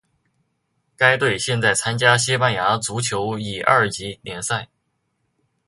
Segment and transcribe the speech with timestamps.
[0.97, 4.67] 该队现在参加西班牙足球乙二级联赛。